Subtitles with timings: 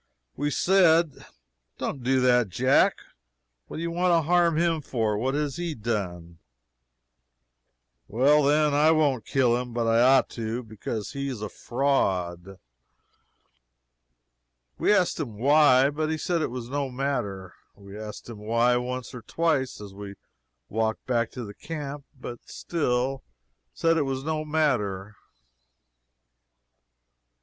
[0.35, 1.27] We said:
[1.77, 2.97] "Don't do that, Jack.
[3.67, 5.15] What do you want to harm him for?
[5.15, 6.39] What has he done?"
[8.07, 12.57] "Well, then, I won't kill him, but I ought to, because he is a fraud."
[14.79, 17.53] We asked him why, but he said it was no matter.
[17.75, 20.15] We asked him why, once or twice, as we
[20.67, 23.23] walked back to the camp but he still
[23.71, 25.15] said it was no matter.